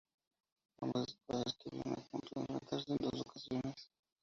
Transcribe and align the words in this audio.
Ambas 0.81 1.09
escuadras 1.11 1.53
estuvieron 1.53 1.93
a 1.93 2.03
punto 2.09 2.27
de 2.33 2.39
enfrentarse 2.41 2.91
en 2.91 2.97
dos 2.97 3.21
ocasiones. 3.21 3.87